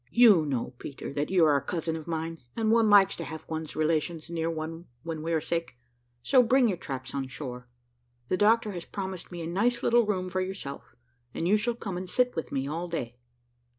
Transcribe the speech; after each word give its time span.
"You 0.09 0.47
know, 0.47 0.73
Peter, 0.79 1.13
that 1.13 1.29
you 1.29 1.45
are 1.45 1.55
a 1.55 1.61
cousin 1.61 1.95
of 1.95 2.07
mine, 2.07 2.39
and 2.55 2.71
one 2.71 2.89
likes 2.89 3.15
to 3.17 3.23
have 3.23 3.47
one's 3.47 3.75
relations 3.75 4.31
near 4.31 4.49
one 4.49 4.87
when 5.03 5.21
we 5.21 5.31
are 5.31 5.39
sick, 5.39 5.77
so 6.23 6.41
bring 6.41 6.67
your 6.67 6.77
traps 6.79 7.13
on 7.13 7.27
shore. 7.27 7.67
The 8.27 8.35
doctor 8.35 8.71
has 8.71 8.83
promised 8.85 9.31
me 9.31 9.43
a 9.43 9.47
nice 9.47 9.83
little 9.83 10.07
room 10.07 10.27
for 10.27 10.41
yourself, 10.41 10.95
and 11.35 11.47
you 11.47 11.55
shall 11.55 11.75
come 11.75 11.97
and 11.97 12.09
sit 12.09 12.35
with 12.35 12.51
me 12.51 12.67
all 12.67 12.87
day." 12.87 13.17